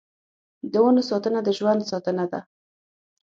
[0.71, 2.39] د ونو ساتنه د ژوند ساتنه ده.